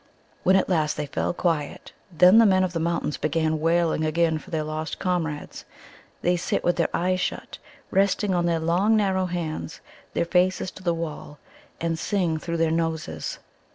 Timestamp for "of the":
2.63-2.79